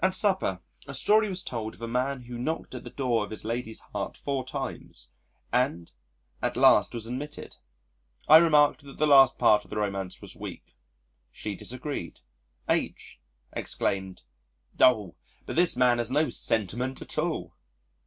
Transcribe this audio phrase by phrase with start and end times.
[0.00, 3.30] At supper, a story was told of a man who knocked at the door of
[3.30, 5.08] his lady's heart four times
[5.54, 5.90] and
[6.42, 7.56] at last was admitted.
[8.28, 10.76] I remarked that the last part of the romance was weak.
[11.30, 12.20] She disagreed.
[12.68, 13.18] H
[13.54, 14.20] exclaimed,
[14.78, 15.14] "Oh!
[15.46, 17.54] but this man has no sentiment at all!"